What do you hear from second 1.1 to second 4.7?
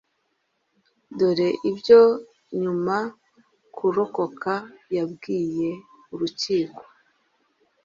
dore ibyo nyuma kurokoka